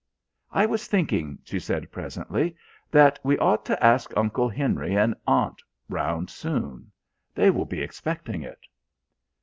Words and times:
"I 0.51 0.65
was 0.65 0.87
thinking," 0.87 1.37
she 1.43 1.59
said 1.59 1.91
presently, 1.91 2.55
"that 2.89 3.19
we 3.23 3.37
ought 3.37 3.63
to 3.67 3.83
ask 3.85 4.11
Uncle 4.17 4.49
Henry 4.49 4.95
and 4.97 5.13
Aunt 5.27 5.61
round 5.89 6.31
soon. 6.31 6.91
They 7.35 7.51
will 7.51 7.65
be 7.65 7.81
expecting 7.83 8.41
it." 8.41 8.61